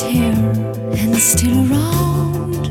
Here 0.00 0.34
and 1.00 1.16
still 1.16 1.58
around. 1.70 2.64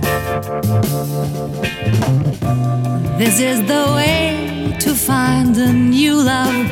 This 3.17 3.39
is 3.39 3.59
the 3.65 3.85
way 3.95 4.75
to 4.79 4.93
find 4.93 5.57
a 5.57 5.73
new 5.73 6.15
love, 6.15 6.67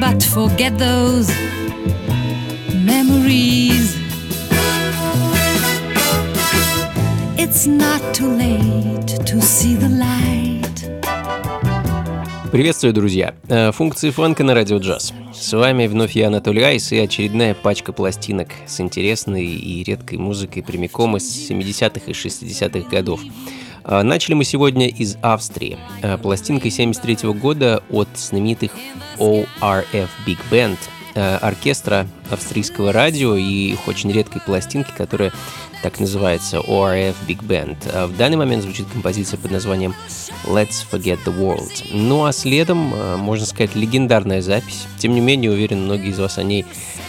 but 0.00 0.22
forget 0.22 0.78
those 0.78 1.28
memories. 2.74 3.96
It's 7.38 7.66
not 7.66 8.14
too 8.14 8.28
late 8.28 9.08
to 9.26 9.40
see 9.40 9.74
the 9.74 9.88
light. 9.88 10.19
Приветствую, 12.50 12.92
друзья! 12.92 13.36
Э, 13.46 13.70
функции 13.70 14.10
фанка 14.10 14.42
на 14.42 14.54
радио 14.54 14.78
джаз. 14.78 15.12
С 15.32 15.52
вами 15.52 15.86
вновь 15.86 16.16
я, 16.16 16.26
Анатолий 16.26 16.62
Айс, 16.62 16.90
и 16.90 16.98
очередная 16.98 17.54
пачка 17.54 17.92
пластинок 17.92 18.48
с 18.66 18.80
интересной 18.80 19.46
и 19.46 19.84
редкой 19.84 20.18
музыкой 20.18 20.64
прямиком 20.64 21.16
из 21.16 21.48
70-х 21.48 22.06
и 22.06 22.12
60-х 22.12 22.90
годов. 22.90 23.20
Э, 23.84 24.02
начали 24.02 24.34
мы 24.34 24.42
сегодня 24.42 24.88
из 24.88 25.16
Австрии. 25.22 25.78
Э, 26.02 26.18
пластинкой 26.18 26.72
73 26.72 27.28
-го 27.28 27.34
года 27.34 27.84
от 27.88 28.08
знаменитых 28.16 28.72
ORF 29.18 30.08
Big 30.26 30.38
Band, 30.50 30.78
оркестра 31.14 32.08
австрийского 32.30 32.92
радио 32.92 33.36
и 33.36 33.72
их 33.72 33.86
очень 33.86 34.10
редкой 34.10 34.40
пластинки, 34.40 34.90
которая 34.96 35.32
так 35.82 36.00
называется 36.00 36.58
ORF 36.58 37.14
Big 37.28 37.44
Band. 37.46 38.06
В 38.06 38.16
данный 38.16 38.36
момент 38.36 38.62
звучит 38.62 38.86
композиция 38.92 39.38
под 39.38 39.50
названием 39.50 39.94
Let's 40.44 40.84
Forget 40.90 41.18
the 41.24 41.36
World. 41.36 41.84
Ну 41.92 42.24
а 42.24 42.32
следом, 42.32 42.92
а, 42.94 43.16
можно 43.16 43.46
сказать, 43.46 43.74
легендарная 43.74 44.42
запись. 44.42 44.86
Тем 44.98 45.14
не 45.14 45.20
менее, 45.20 45.50
уверен, 45.50 45.84
многие 45.84 46.10
из 46.10 46.18
вас 46.18 46.38
о 46.38 46.42
ней 46.42 46.64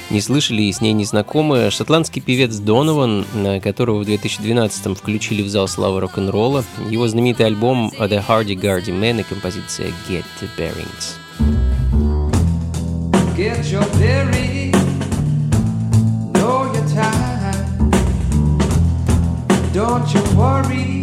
не 0.10 0.22
слышали 0.22 0.64
и 0.64 0.74
с 0.74 0.82
ней 0.82 0.94
не 0.94 1.06
знакомы. 1.06 1.72
Шотландский 1.72 2.22
певец 2.22 2.56
Донован, 2.58 3.26
которого 3.64 4.04
в 4.04 4.08
2012-м 4.08 4.96
включили 4.96 5.42
в 5.42 5.50
зал 5.50 5.68
славы 5.68 6.02
рок-н-ролла. 6.02 6.64
Его 6.90 7.08
знаменитый 7.08 7.46
альбом 7.46 7.92
The 7.98 8.24
Hardy 8.28 8.56
Gardy 8.56 8.92
Man 8.92 9.22
и 9.22 9.24
композиция 9.24 9.92
Get 10.10 10.26
the 10.42 10.50
Bearings. 10.58 11.18
Get 13.38 13.66
your 13.72 13.86
bearings, 13.98 14.76
know 16.34 16.72
your 16.72 16.88
time. 16.94 17.32
Don't 19.74 20.14
you 20.14 20.22
worry, 20.38 21.01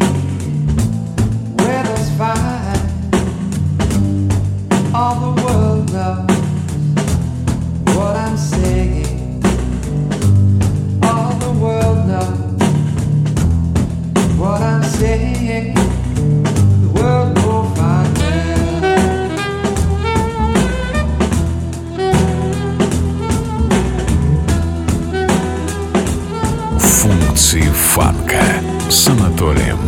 All 4.98 5.16
the 5.16 5.42
world 5.44 5.92
knows 5.92 6.30
what 7.96 8.16
I'm 8.16 8.38
saying. 8.38 9.42
All 11.04 11.32
the 11.46 11.52
world 11.64 12.08
knows 12.08 12.62
what 14.38 14.62
I'm 14.62 14.84
saying. 14.84 15.74
The 15.76 16.90
world 17.00 17.38
will 17.46 17.68
find 17.76 18.14
Функции 26.80 27.70
фанка 27.72 28.46
с 28.90 29.08
Анатолием 29.08 29.80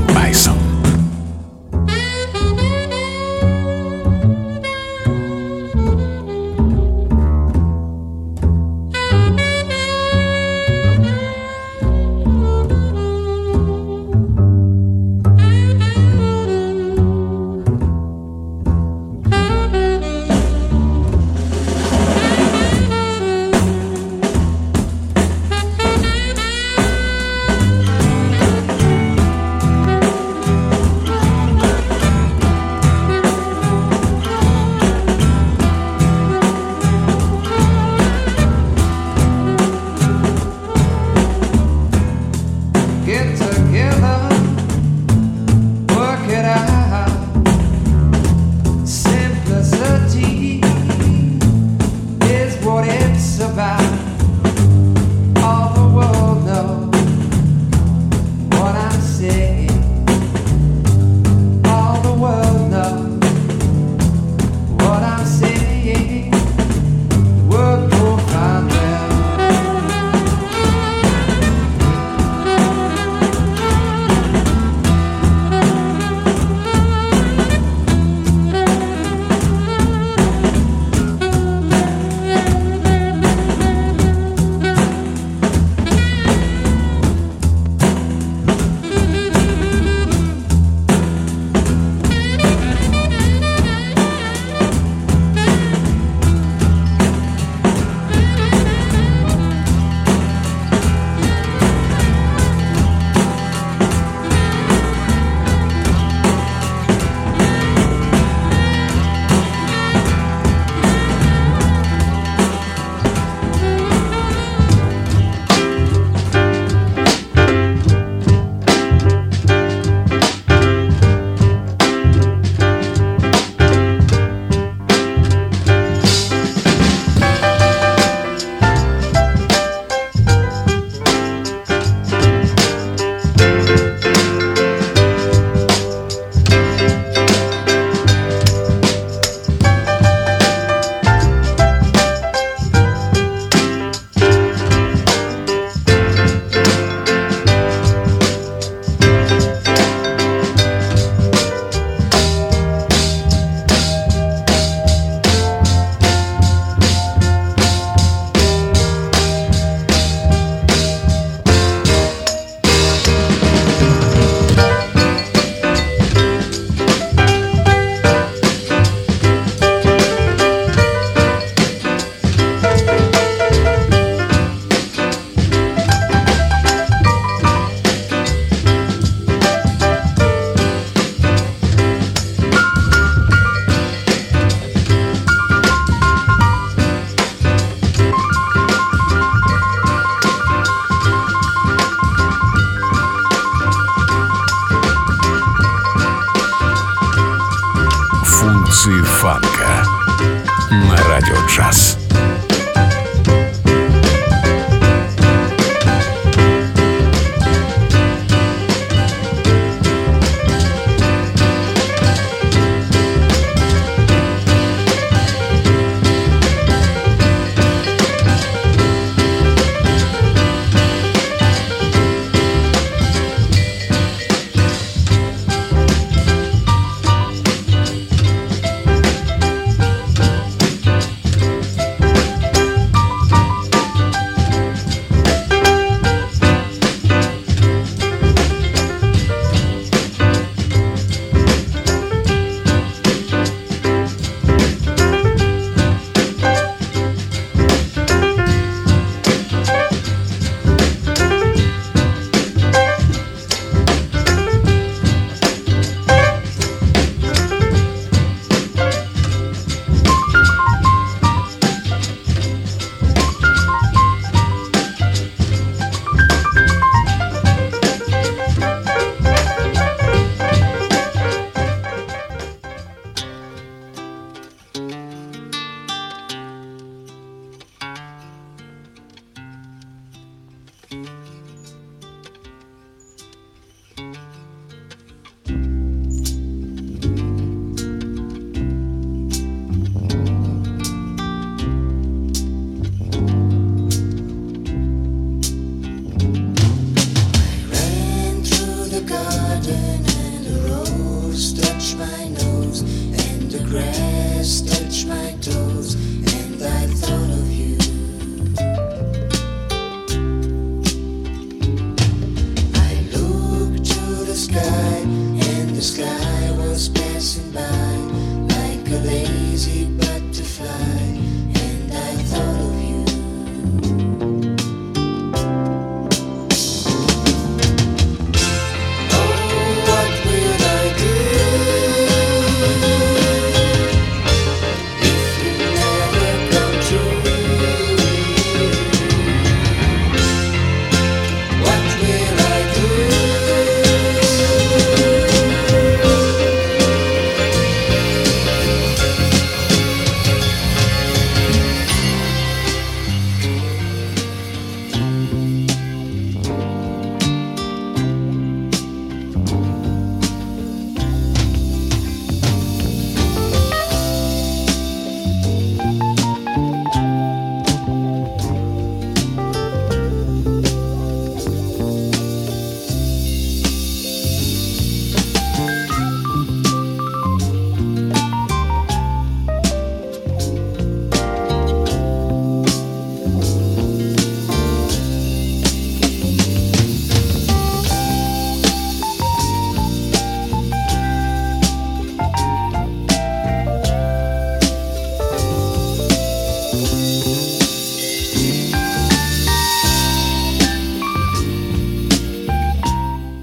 a 318.92 318.98
lazy 318.98 319.84
butterfly. 319.84 320.69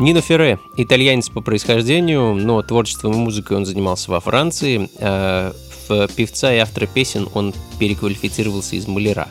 Нино 0.07 0.21
Ферре, 0.21 0.57
итальянец 0.77 1.27
по 1.27 1.41
происхождению, 1.41 2.33
но 2.33 2.61
творчеством 2.61 3.11
и 3.11 3.17
музыкой 3.17 3.57
он 3.57 3.65
занимался 3.65 4.09
во 4.09 4.21
Франции. 4.21 4.89
Э, 4.99 5.51
в 5.89 6.07
певца 6.15 6.53
и 6.53 6.59
автора 6.59 6.85
песен 6.85 7.27
он 7.33 7.53
переквалифицировался 7.77 8.77
из 8.77 8.87
маляра. 8.87 9.27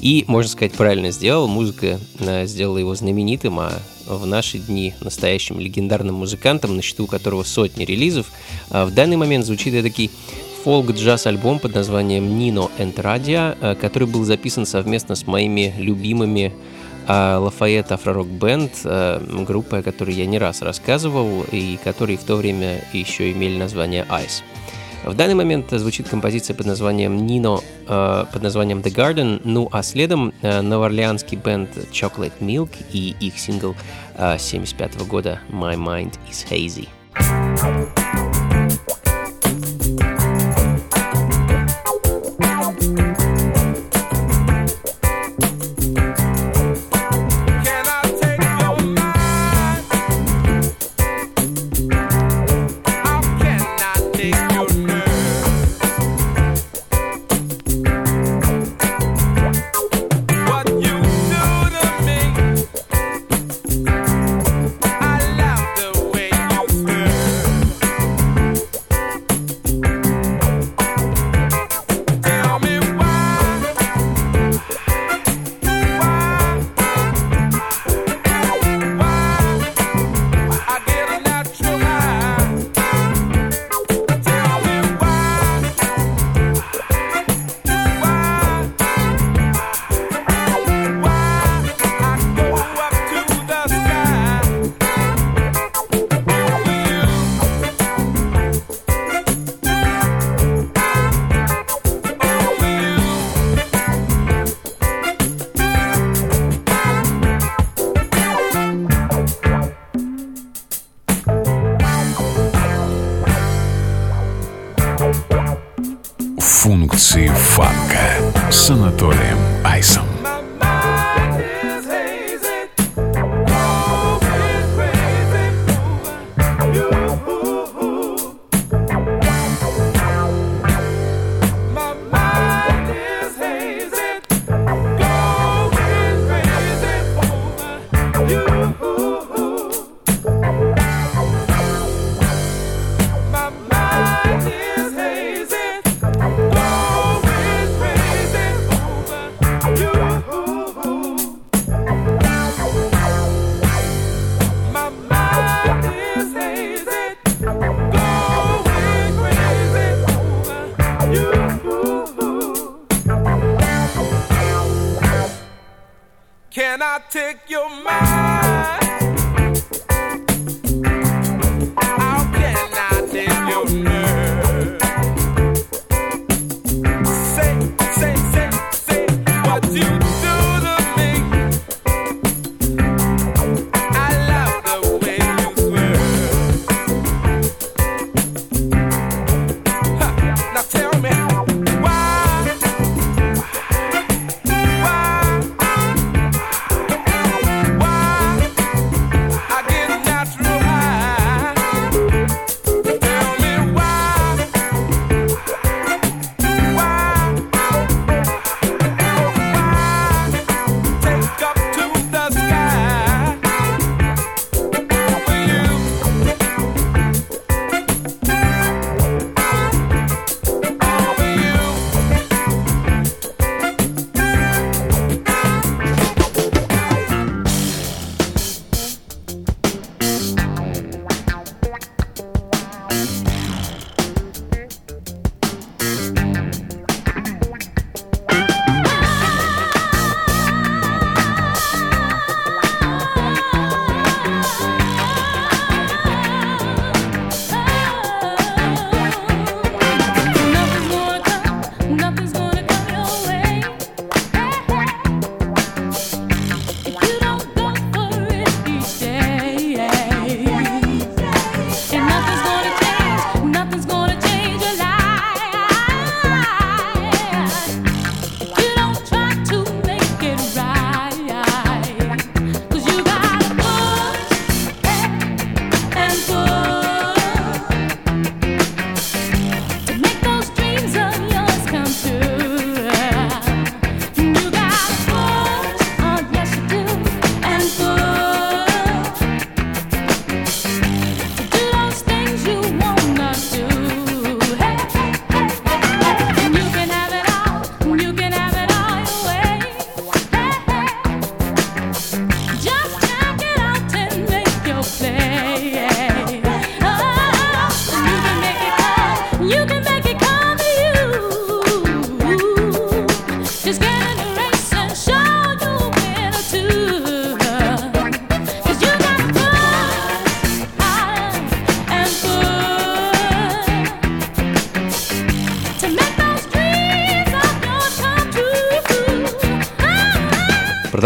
И, 0.00 0.24
можно 0.26 0.50
сказать, 0.50 0.72
правильно 0.72 1.10
сделал. 1.10 1.46
Музыка 1.46 2.00
э, 2.20 2.46
сделала 2.46 2.78
его 2.78 2.94
знаменитым, 2.94 3.60
а 3.60 3.70
в 4.06 4.24
наши 4.24 4.56
дни 4.56 4.94
настоящим 5.02 5.60
легендарным 5.60 6.14
музыкантом, 6.14 6.74
на 6.74 6.80
счету 6.80 7.06
которого 7.06 7.42
сотни 7.42 7.84
релизов. 7.84 8.32
А 8.70 8.86
в 8.86 8.94
данный 8.94 9.18
момент 9.18 9.44
звучит 9.44 9.74
такой 9.74 10.10
фолк-джаз-альбом 10.64 11.58
под 11.58 11.74
названием 11.74 12.38
«Нино 12.38 12.70
and 12.78 12.94
Radia», 12.94 13.58
э, 13.60 13.74
который 13.74 14.08
был 14.08 14.24
записан 14.24 14.64
совместно 14.64 15.16
с 15.16 15.26
моими 15.26 15.74
любимыми 15.76 16.54
а 17.06 17.38
Лафайет 17.38 17.92
Афророк 17.92 18.26
Бенд, 18.26 18.72
э, 18.84 19.20
группа, 19.46 19.78
о 19.78 19.82
которой 19.82 20.14
я 20.14 20.26
не 20.26 20.38
раз 20.38 20.62
рассказывал, 20.62 21.44
и 21.50 21.78
которые 21.82 22.18
в 22.18 22.24
то 22.24 22.36
время 22.36 22.80
еще 22.92 23.32
имели 23.32 23.58
название 23.58 24.06
Ice. 24.10 24.42
В 25.04 25.14
данный 25.14 25.34
момент 25.34 25.66
звучит 25.70 26.08
композиция 26.08 26.54
под 26.54 26.66
названием 26.66 27.26
Нино, 27.26 27.60
э, 27.86 28.24
под 28.32 28.42
названием 28.42 28.78
The 28.78 28.94
Garden, 28.94 29.40
ну 29.44 29.68
а 29.70 29.82
следом 29.82 30.32
э, 30.40 30.62
новоорлеанский 30.62 31.36
бенд 31.36 31.70
Chocolate 31.92 32.38
Milk 32.40 32.70
и 32.92 33.14
их 33.20 33.38
сингл 33.38 33.74
75 34.16 35.06
года 35.06 35.40
My 35.50 35.76
Mind 35.76 36.14
is 36.30 36.46
Hazy. 36.48 36.88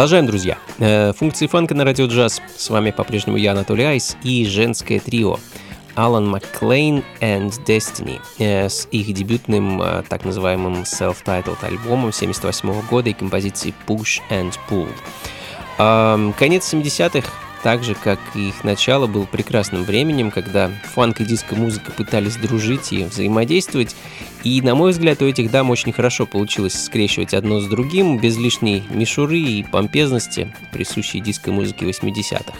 Продолжаем, 0.08 0.26
друзья. 0.26 0.58
Э, 0.78 1.12
функции 1.12 1.46
фанка 1.46 1.74
на 1.74 1.84
радио 1.84 2.06
джаз. 2.06 2.40
С 2.56 2.70
вами 2.70 2.92
по-прежнему 2.92 3.36
я, 3.36 3.52
Анатолий 3.52 3.84
Айс, 3.84 4.16
и 4.22 4.46
женское 4.46 5.00
трио. 5.00 5.36
Алан 5.96 6.26
Макклейн 6.26 7.04
and 7.20 7.52
Destiny 7.66 8.18
э, 8.38 8.70
с 8.70 8.88
их 8.90 9.12
дебютным 9.12 9.82
э, 9.82 10.02
так 10.08 10.24
называемым 10.24 10.84
self-titled 10.84 11.58
альбомом 11.60 12.10
78 12.10 12.88
года 12.88 13.10
и 13.10 13.12
композицией 13.12 13.74
Push 13.86 14.22
and 14.30 14.54
Pull. 14.70 14.88
Конец 16.38 16.72
70-х 16.72 17.28
так 17.62 17.82
же, 17.82 17.94
как 17.94 18.18
и 18.34 18.48
их 18.48 18.64
начало, 18.64 19.06
был 19.06 19.26
прекрасным 19.26 19.84
временем, 19.84 20.30
когда 20.30 20.70
фанк 20.94 21.20
и 21.20 21.24
диско-музыка 21.24 21.92
пытались 21.92 22.36
дружить 22.36 22.92
и 22.92 23.04
взаимодействовать. 23.04 23.96
И, 24.44 24.62
на 24.62 24.74
мой 24.74 24.92
взгляд, 24.92 25.20
у 25.22 25.26
этих 25.26 25.50
дам 25.50 25.70
очень 25.70 25.92
хорошо 25.92 26.26
получилось 26.26 26.84
скрещивать 26.84 27.34
одно 27.34 27.60
с 27.60 27.66
другим, 27.66 28.18
без 28.18 28.36
лишней 28.36 28.84
мишуры 28.90 29.38
и 29.38 29.64
помпезности, 29.64 30.54
присущей 30.72 31.20
диско-музыке 31.20 31.86
80-х. 31.86 32.54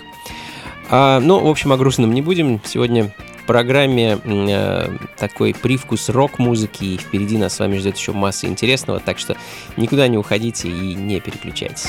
А, 0.91 1.21
ну, 1.21 1.41
в 1.41 1.49
общем, 1.49 1.73
о 1.73 1.77
грустном 1.77 2.13
не 2.13 2.23
будем. 2.23 2.61
Сегодня 2.65 3.13
в 3.43 3.47
программе 3.47 4.19
э, 4.25 4.91
такой 5.17 5.55
привкус 5.55 6.09
рок-музыки, 6.09 6.85
и 6.85 6.97
впереди 6.97 7.37
нас 7.37 7.55
с 7.55 7.59
вами 7.61 7.79
ждет 7.79 7.97
еще 7.97 8.13
масса 8.13 8.47
интересного, 8.47 9.01
так 9.01 9.19
что 9.19 9.37
никуда 9.77 10.09
не 10.09 10.19
уходите 10.19 10.69
и 10.69 10.95
не 10.95 11.21
переключайтесь. 11.21 11.89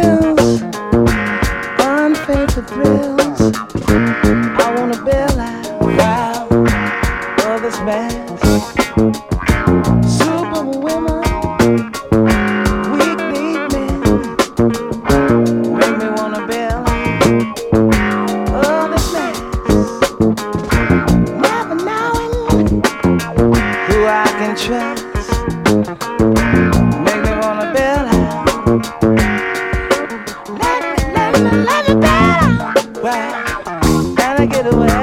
away. 34.67 35.00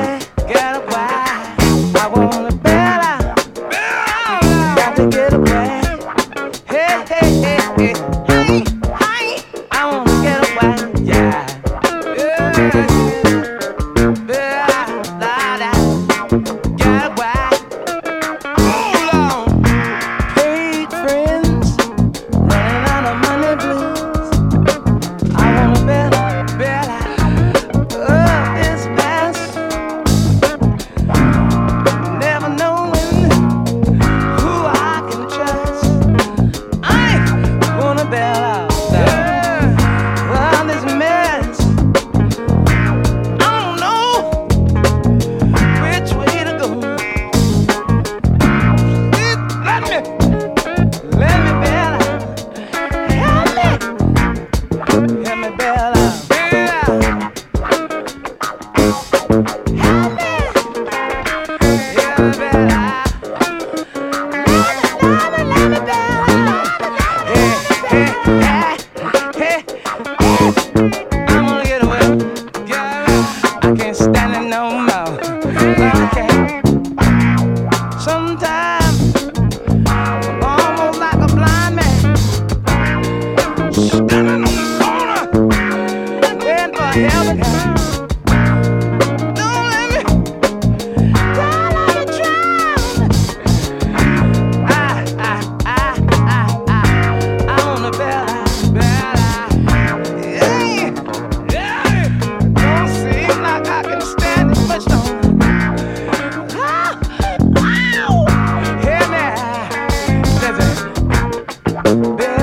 Baby. 111.89 112.38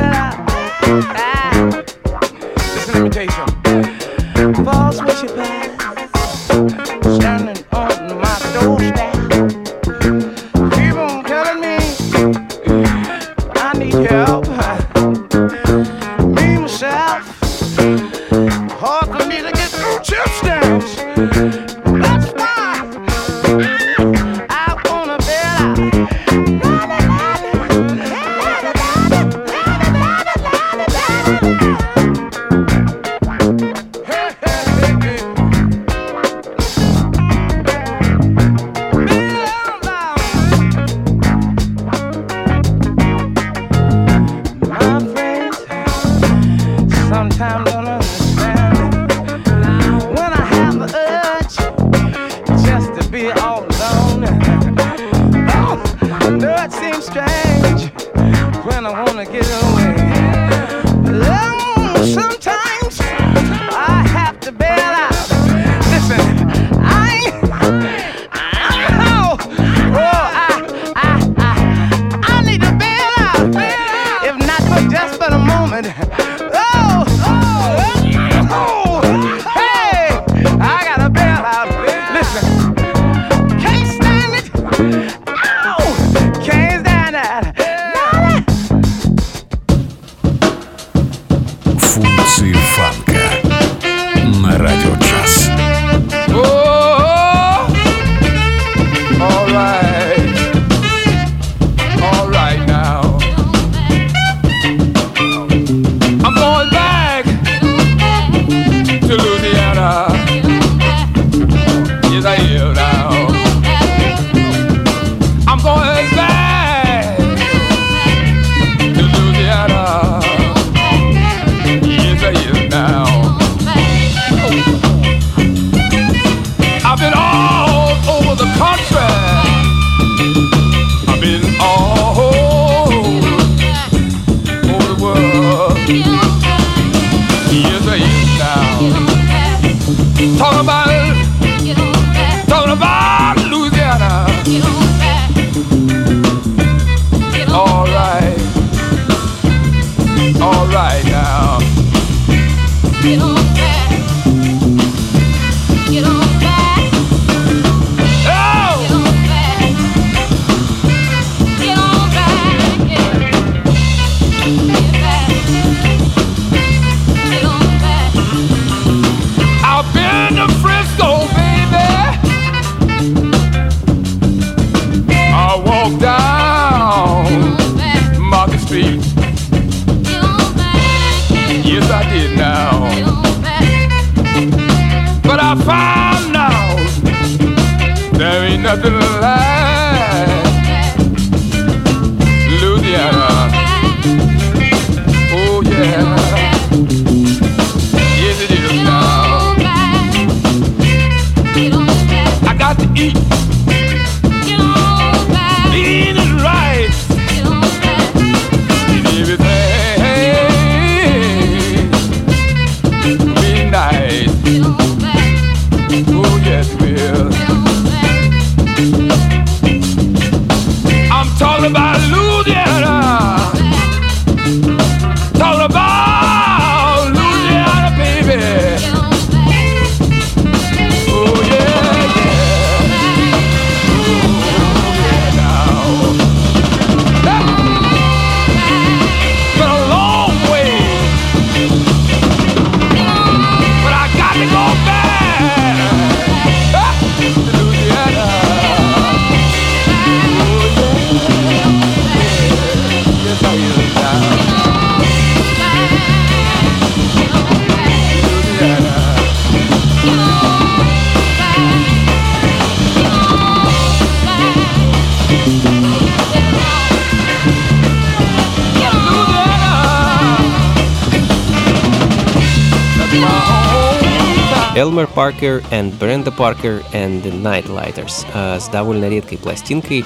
Элмер 274.85 275.07
Паркер 275.07 275.63
и 275.71 275.91
Бренда 275.99 276.31
Паркер 276.31 276.83
and 276.93 277.23
the 277.23 277.33
Nightlighters 277.41 278.23
э, 278.35 278.59
с 278.59 278.67
довольно 278.67 279.09
редкой 279.09 279.39
пластинкой 279.39 280.05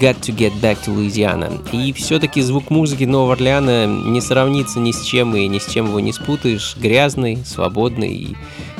Got 0.00 0.20
to 0.22 0.34
Get 0.34 0.58
Back 0.58 0.78
to 0.86 0.96
Louisiana. 0.96 1.62
И 1.70 1.92
все-таки 1.92 2.40
звук 2.40 2.70
музыки 2.70 3.04
Нового 3.04 3.34
Орлеана 3.34 3.84
не 3.86 4.22
сравнится 4.22 4.80
ни 4.80 4.92
с 4.92 5.02
чем 5.02 5.36
и 5.36 5.46
ни 5.46 5.58
с 5.58 5.66
чем 5.66 5.88
его 5.88 6.00
не 6.00 6.14
спутаешь. 6.14 6.78
Грязный, 6.78 7.44
свободный 7.44 8.14
и 8.14 8.36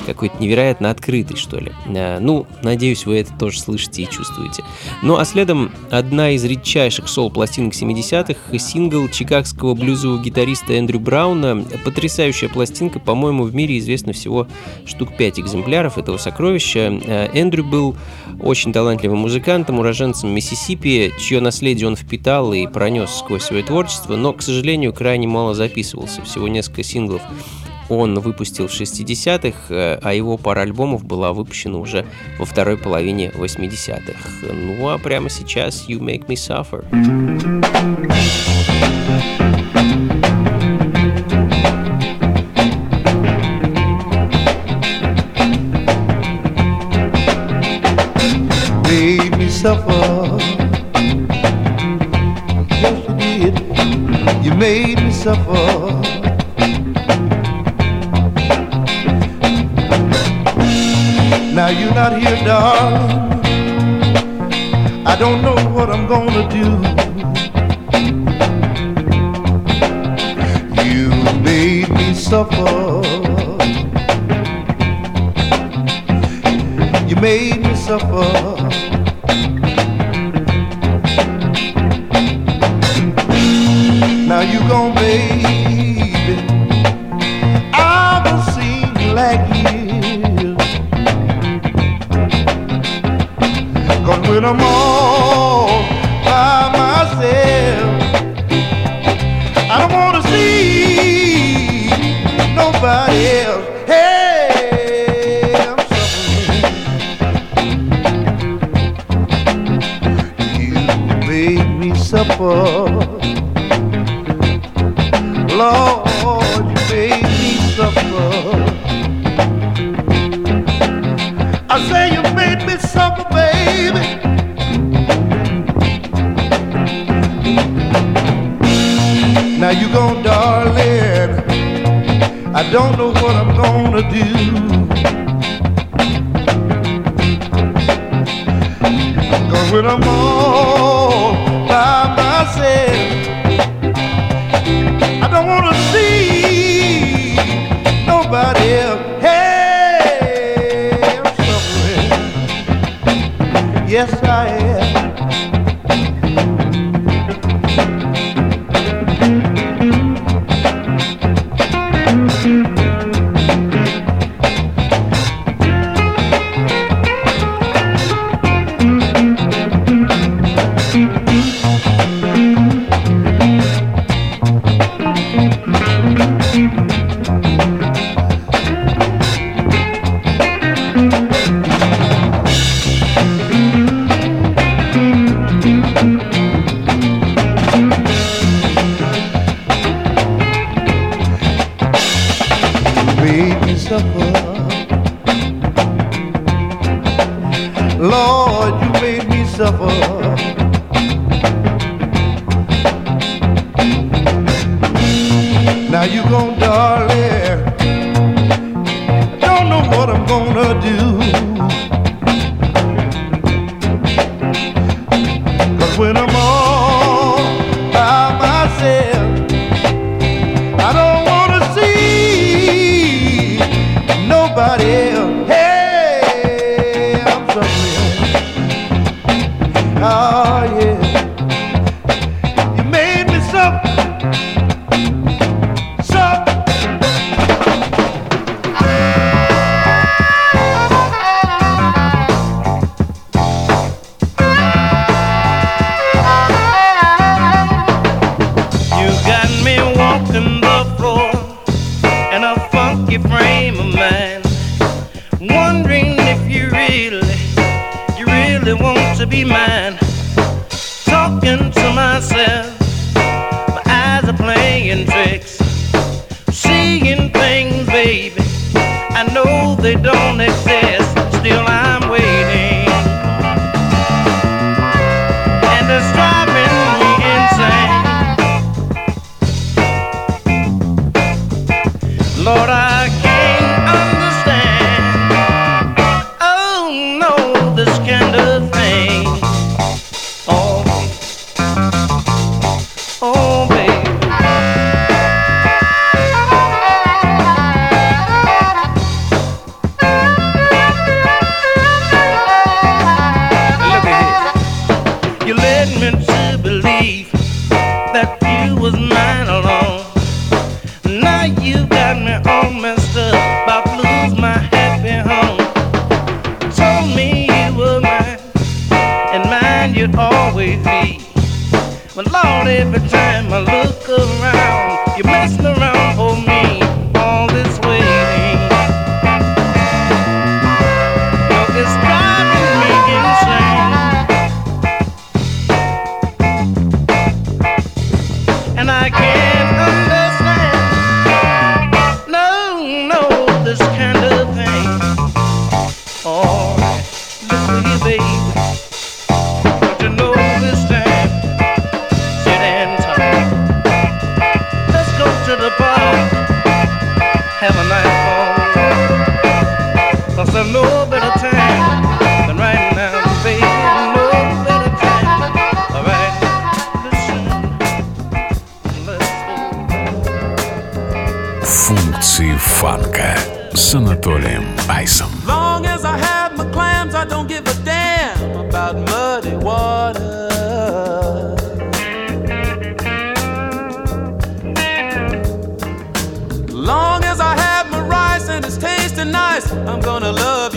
какой-то 0.06 0.36
невероятно 0.38 0.90
открытый, 0.90 1.36
что 1.36 1.58
ли. 1.58 1.72
Э, 1.86 2.18
Ну, 2.20 2.46
надеюсь, 2.62 3.04
вы 3.06 3.18
это 3.18 3.32
тоже 3.38 3.60
слышите 3.60 4.02
и 4.02 4.10
чувствуете. 4.10 4.64
Ну, 5.02 5.16
а 5.16 5.24
следом 5.24 5.72
одна 5.90 6.30
из 6.30 6.44
редчайших 6.44 7.08
сол-пластинок 7.08 7.74
70-х, 7.74 8.58
сингл 8.58 9.08
чикагского 9.08 9.74
блюзового 9.74 10.22
гитариста 10.22 10.72
Эндрю 10.74 11.00
Брауна. 11.00 11.64
Потрясающая 11.84 12.48
пластинка, 12.48 12.98
по-моему, 12.98 13.44
в 13.44 13.54
мире 13.54 13.78
известно 13.78 14.12
всего 14.12 14.46
штук 14.86 15.16
5 15.16 15.40
экземпляров 15.40 15.98
этого 15.98 16.16
сокровища. 16.16 16.98
Э, 17.04 17.28
Эндрю 17.34 17.64
был 17.64 17.96
очень 18.40 18.72
талантливым 18.72 19.18
музыкантом, 19.18 19.78
уроженцем 19.78 20.30
Миссисипи, 20.30 21.12
чье 21.18 21.40
наследие 21.40 21.88
он 21.88 21.96
впитал 21.96 22.52
и 22.52 22.66
пронес 22.66 23.10
сквозь 23.10 23.42
свое 23.42 23.62
творчество, 23.62 24.16
но, 24.16 24.32
к 24.32 24.42
сожалению, 24.42 24.92
крайне 24.92 25.26
мало 25.26 25.54
записывался, 25.54 26.22
всего 26.22 26.48
несколько 26.48 26.82
синглов 26.82 27.22
он 27.88 28.18
выпустил 28.20 28.68
в 28.68 28.72
60-х, 28.72 29.74
э, 29.74 29.98
а 30.02 30.14
его 30.14 30.36
пара 30.36 30.60
альбомов 30.62 31.04
была 31.04 31.32
выпущена 31.32 31.78
уже 31.78 32.04
во 32.38 32.44
второй 32.44 32.76
половине 32.76 33.30
80-х. 33.30 34.52
Ну 34.52 34.88
а 34.88 34.98
прямо 34.98 35.30
сейчас 35.30 35.88
You 35.88 36.00
Make 36.00 36.26
Me 36.26 36.36
Suffer. 36.36 36.84
suffer. 49.66 50.38
Yes, 52.82 53.08
you 53.08 53.14
did. 53.16 54.44
You 54.44 54.54
made 54.54 55.02
me 55.02 55.10
suffer. 55.10 56.05
Not 61.96 62.12
here, 62.20 62.36
darling. 62.44 63.40
I 65.06 65.16
don't 65.18 65.40
know 65.40 65.56
what 65.74 65.88
I'm 65.88 66.06
gonna 66.06 66.46
do. 66.58 66.66
You 70.84 71.08
made 71.40 71.88
me 71.88 72.12
suffer. 72.12 73.00
You 77.08 77.16
made 77.16 77.62
me 77.62 77.74
suffer. 77.74 78.28
Now 84.28 84.42
you 84.42 84.58
gon' 84.68 84.94
baby. 84.94 85.55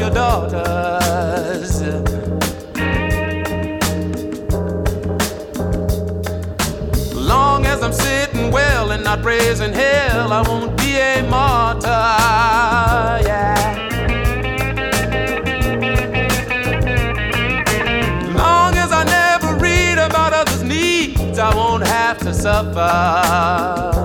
your 0.10 0.50
daughters. 0.50 1.82
Long 7.14 7.66
as 7.66 7.84
I'm 7.84 7.94
sitting 7.94 8.52
well 8.52 8.92
and 8.92 9.04
not 9.04 9.22
praising 9.22 9.74
hell, 9.74 10.34
I 10.34 10.42
won't 10.42 10.78
be 10.78 10.98
a 10.98 11.24
martyr. 11.30 11.88
Yeah. 13.28 13.56
Long 18.36 18.76
as 18.76 18.92
I 18.92 19.04
never 19.04 19.56
read 19.58 19.98
about 19.98 20.34
others' 20.34 20.64
needs, 20.64 21.40
I 21.40 21.54
won't 21.56 21.86
have 21.86 22.18
to 22.20 22.34
suffer. 22.34 23.99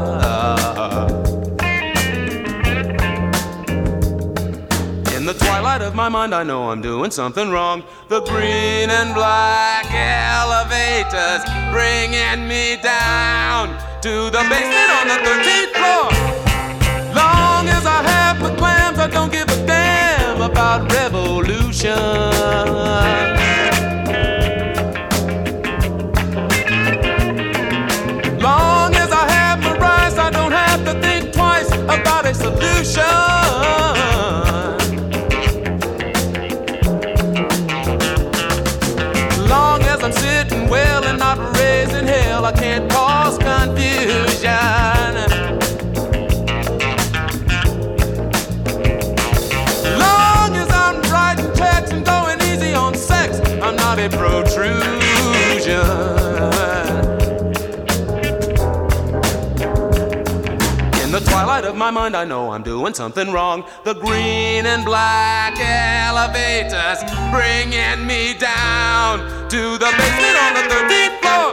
my 5.95 6.09
mind, 6.09 6.35
I 6.35 6.43
know 6.43 6.71
I'm 6.71 6.83
doing 6.83 7.11
something 7.13 7.51
wrong. 7.51 7.85
The 8.09 8.21
green 8.23 8.91
and 8.91 9.15
black 9.15 9.87
elevators 9.93 11.45
bringing 11.73 12.49
me 12.49 12.77
down 12.83 13.69
to 14.03 14.31
the 14.31 14.43
basement 14.51 14.91
on 14.99 15.07
the 15.07 15.19
13th 15.23 15.73
floor. 15.79 16.11
Long 17.15 17.69
as 17.69 17.87
I 17.87 18.03
have 18.03 18.43
the 18.43 18.55
clams, 18.57 18.99
I 18.99 19.09
don't 19.09 19.31
give 19.31 19.49
a 19.49 19.67
damn 19.67 20.43
about 20.43 20.91
revolution. 20.93 21.95
Long 28.41 28.95
as 28.97 29.13
I 29.13 29.31
have 29.31 29.61
my 29.61 29.79
rise, 29.79 30.19
I 30.19 30.31
don't 30.31 30.53
have 30.53 30.85
to 30.87 31.01
think 31.01 31.33
twice 31.33 31.71
about 31.73 32.27
a 32.27 32.35
solution. 32.35 33.44
my 61.85 61.91
mind, 61.91 62.17
I 62.17 62.25
know 62.25 62.51
I'm 62.51 62.63
doing 62.63 62.95
something 62.95 63.31
wrong. 63.31 63.63
The 63.85 63.93
green 63.93 64.65
and 64.65 64.87
black 64.87 65.53
elevators 65.61 67.05
bringing 67.31 68.07
me 68.07 68.33
down 68.33 69.19
to 69.51 69.77
the 69.77 69.91
basement 70.01 70.37
on 70.45 70.55
the 70.57 70.65
13th 70.73 71.17
floor. 71.21 71.47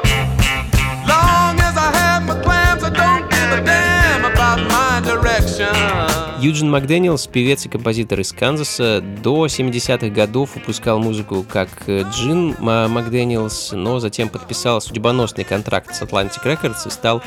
Long 1.05 1.59
as 1.59 1.75
I 1.75 1.91
have 1.99 2.23
my 2.25 2.41
clams, 2.41 2.81
I 2.81 2.91
don't 2.91 3.29
give 3.29 3.59
a 3.59 3.61
damn 3.65 4.23
about 4.23 4.59
my 4.71 5.01
direction. 5.03 6.10
Юджин 6.41 6.71
Макдэниелс, 6.71 7.27
певец 7.27 7.67
и 7.67 7.69
композитор 7.69 8.19
из 8.21 8.31
Канзаса, 8.31 8.99
до 8.99 9.45
70-х 9.45 10.09
годов 10.09 10.55
выпускал 10.55 10.97
музыку 10.97 11.45
как 11.47 11.69
э, 11.85 12.03
Джин 12.11 12.55
Макдэниелс, 12.59 13.73
но 13.73 13.99
затем 13.99 14.27
подписал 14.27 14.81
судьбоносный 14.81 15.43
контракт 15.43 15.93
с 15.93 16.01
Atlantic 16.01 16.43
Records 16.43 16.87
и 16.87 16.89
стал 16.89 17.21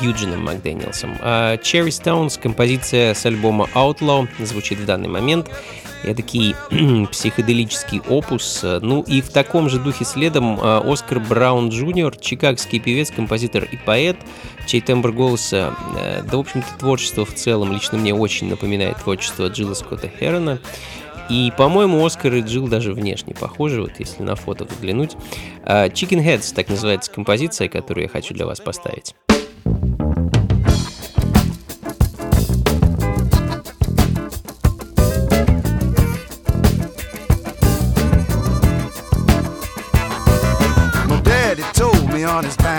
Юджином 0.00 0.46
Макдэниелсом. 0.46 1.14
А 1.20 1.56
Cherry 1.56 1.88
Stones, 1.88 2.40
композиция 2.40 3.12
с 3.12 3.26
альбома 3.26 3.68
Outlaw, 3.74 4.26
звучит 4.42 4.78
в 4.78 4.86
данный 4.86 5.08
момент 5.08 5.50
эдакий 6.04 6.54
психоделический 7.10 8.00
опус. 8.08 8.60
Ну 8.62 9.02
и 9.02 9.20
в 9.20 9.30
таком 9.30 9.68
же 9.68 9.78
духе 9.78 10.04
следом 10.04 10.58
а, 10.60 10.82
Оскар 10.84 11.20
Браун 11.20 11.68
Джуниор, 11.68 12.16
чикагский 12.16 12.80
певец, 12.80 13.10
композитор 13.10 13.64
и 13.64 13.76
поэт, 13.76 14.16
чей 14.66 14.80
тембр 14.80 15.12
голоса, 15.12 15.74
э, 15.96 16.22
да, 16.22 16.36
в 16.36 16.40
общем-то, 16.40 16.78
творчество 16.78 17.24
в 17.24 17.34
целом 17.34 17.72
лично 17.72 17.98
мне 17.98 18.14
очень 18.14 18.48
напоминает 18.48 18.98
творчество 18.98 19.46
Джилла 19.48 19.74
Скотта 19.74 20.08
Херона. 20.08 20.58
И, 21.30 21.52
по-моему, 21.56 22.04
Оскар 22.04 22.34
и 22.34 22.40
Джилл 22.42 22.68
даже 22.68 22.92
внешне 22.92 23.34
похожи, 23.34 23.80
вот 23.80 23.92
если 23.98 24.22
на 24.22 24.36
фото 24.36 24.64
взглянуть. 24.64 25.12
А, 25.62 25.88
Chicken 25.88 26.24
Heads, 26.24 26.54
так 26.54 26.68
называется 26.68 27.10
композиция, 27.10 27.68
которую 27.68 28.04
я 28.04 28.08
хочу 28.08 28.34
для 28.34 28.46
вас 28.46 28.60
поставить. 28.60 29.14
on 42.34 42.44
his 42.44 42.56
back. 42.56 42.73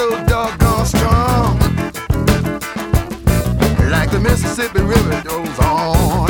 so 0.00 0.24
doggone 0.24 0.86
strong. 0.86 1.58
Like 3.90 4.10
the 4.10 4.20
Mississippi 4.22 4.80
River 4.80 5.22
goes 5.28 5.58
on. 5.58 6.29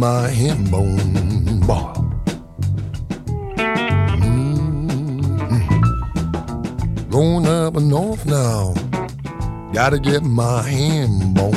my 0.00 0.28
hand 0.30 0.70
bone, 0.70 1.60
boy. 1.66 1.74
hmm. 4.16 5.60
Going 7.10 7.46
up 7.46 7.76
and 7.76 7.90
north 7.90 8.24
now. 8.24 8.72
Gotta 9.74 9.98
get 9.98 10.22
my 10.22 10.62
hand 10.62 11.34
bone. 11.34 11.50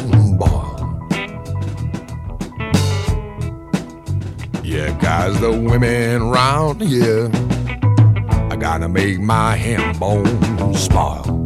Yeah, 4.62 4.92
guys, 5.00 5.40
the 5.40 5.52
women 5.52 6.24
round 6.24 6.82
here. 6.82 7.32
I 8.52 8.58
gotta 8.58 8.90
make 8.90 9.22
my 9.22 9.56
hand 9.56 9.98
bone 10.02 10.74
spoil. 10.76 11.43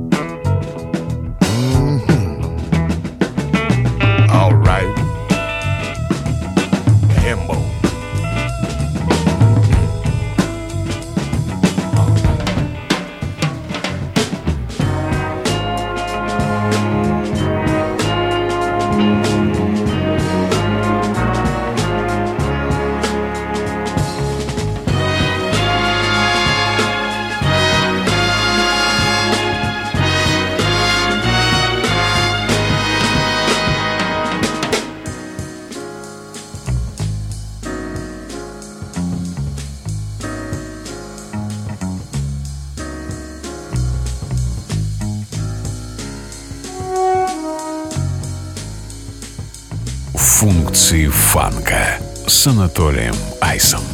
Анатолием 52.47 53.15
Айсом. 53.41 53.86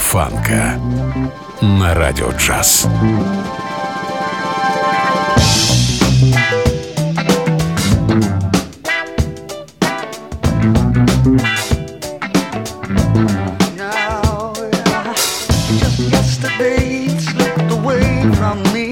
фанка 0.00 0.80
на 1.60 1.94
радио 1.94 2.30
джаз. 2.32 2.88
Now, 13.76 14.52
just 15.78 16.00
yesterday 16.10 17.08
slipped 17.18 17.70
away 17.70 18.24
from 18.38 18.62
me. 18.72 18.89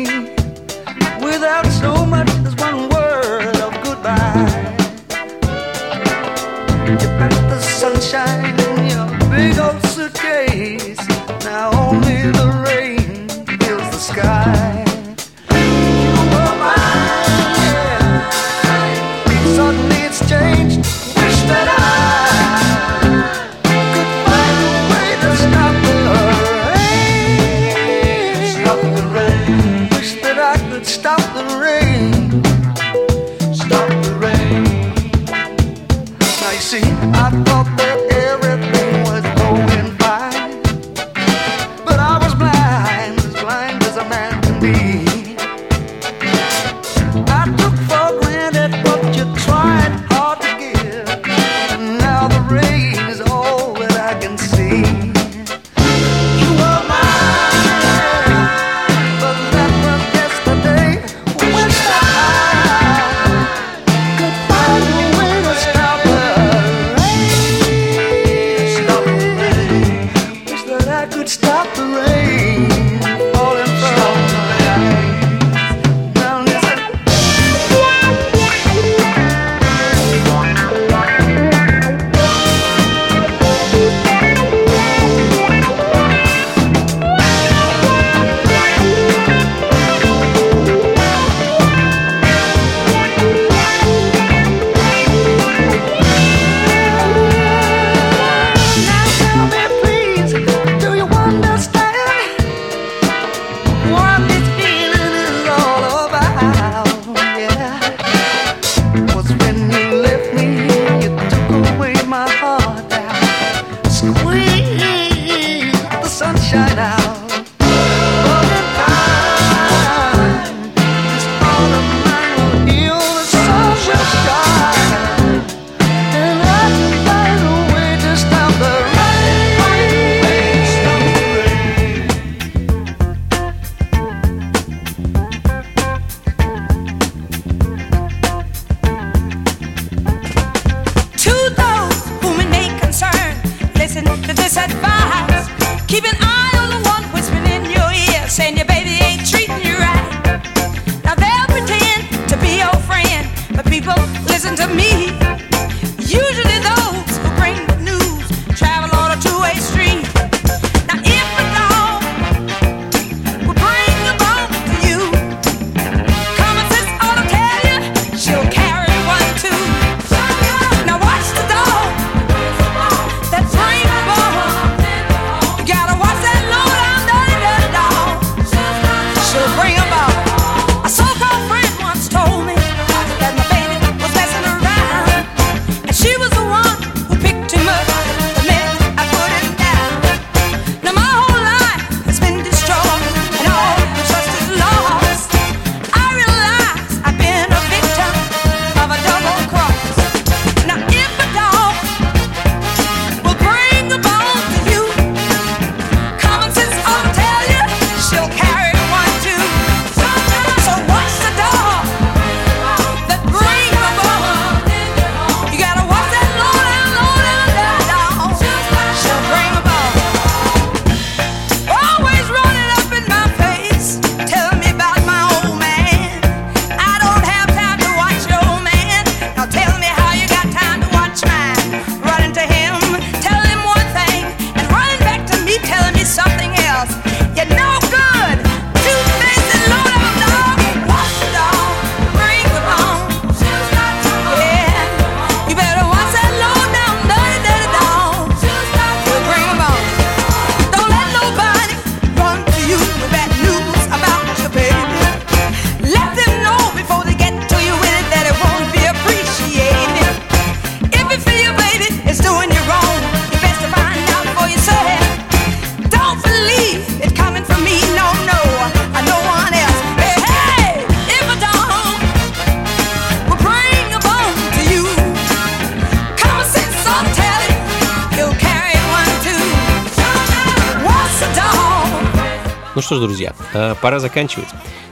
Ж, 282.98 283.02
друзья, 283.02 283.34
э, 283.54 283.74
пора 283.80 284.00
заканчивать. 284.00 284.48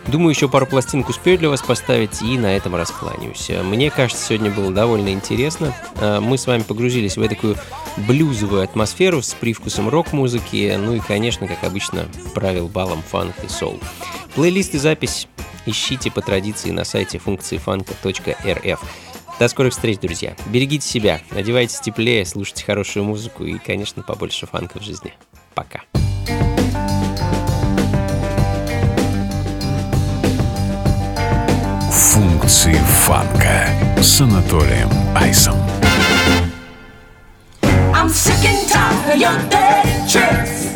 Думаю, 0.06 0.30
еще 0.30 0.48
пару 0.48 0.66
пластинок 0.66 1.08
успею 1.08 1.38
для 1.38 1.48
вас 1.48 1.62
поставить 1.62 2.22
и 2.22 2.38
на 2.38 2.56
этом 2.56 2.76
раскланяюсь. 2.76 3.50
Мне 3.64 3.90
кажется, 3.90 4.24
сегодня 4.24 4.50
было 4.50 4.72
довольно 4.72 5.08
интересно. 5.08 5.74
Э, 5.96 6.20
мы 6.20 6.38
с 6.38 6.46
вами 6.46 6.62
погрузились 6.62 7.16
в 7.16 7.28
такую 7.28 7.56
блюзовую 7.96 8.62
атмосферу 8.62 9.22
с 9.22 9.34
привкусом 9.34 9.88
рок-музыки, 9.88 10.76
ну 10.78 10.94
и, 10.94 11.00
конечно, 11.00 11.48
как 11.48 11.64
обычно, 11.64 12.06
правил 12.34 12.68
балом 12.68 13.02
фанк 13.02 13.34
и 13.44 13.48
соул. 13.48 13.80
Плейлист 14.34 14.74
и 14.74 14.78
запись 14.78 15.28
ищите 15.66 16.10
по 16.10 16.22
традиции 16.22 16.70
на 16.70 16.84
сайте 16.84 17.18
функции 17.18 17.58
фанка.рф. 17.58 18.80
До 19.38 19.48
скорых 19.48 19.72
встреч, 19.72 19.98
друзья. 19.98 20.34
Берегите 20.46 20.86
себя, 20.86 21.20
одевайтесь 21.30 21.80
теплее, 21.80 22.24
слушайте 22.24 22.64
хорошую 22.64 23.04
музыку 23.04 23.44
и, 23.44 23.58
конечно, 23.58 24.02
побольше 24.02 24.46
фанка 24.46 24.78
в 24.78 24.82
жизни. 24.82 25.12
Пока. 25.54 25.82
Функции 32.05 32.73
фанка 32.73 33.67
с 34.01 34.21
Анатолием 34.21 34.89
Айсом. 35.15 35.55
I'm 37.93 38.09
sick 38.09 38.43
and 38.45 38.67
tired 38.69 39.13
of 39.13 39.19
your 39.19 39.37
dirty 39.49 40.09
tricks. 40.09 40.74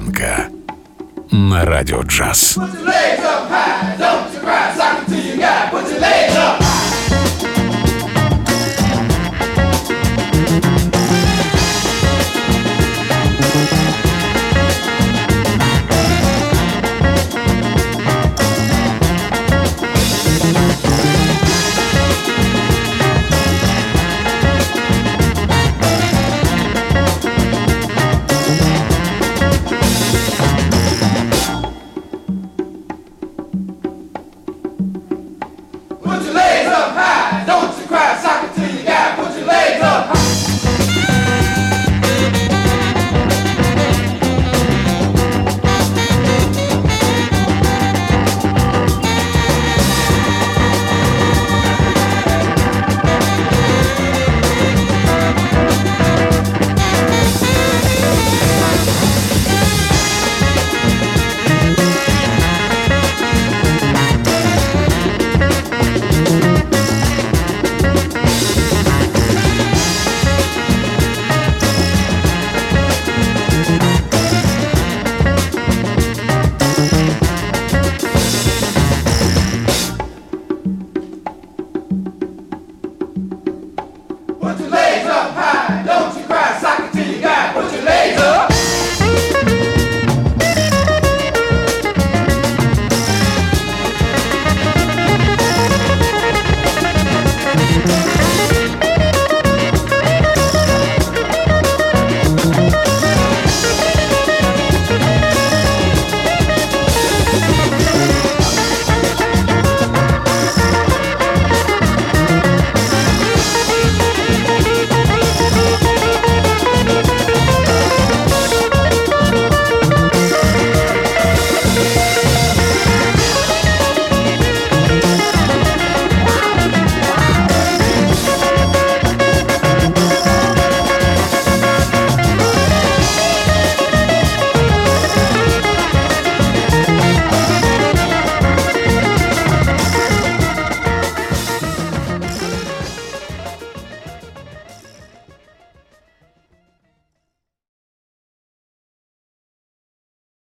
Истории 0.00 0.39